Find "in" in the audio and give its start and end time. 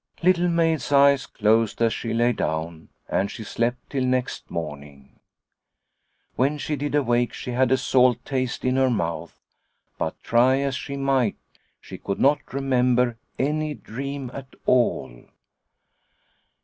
8.65-8.77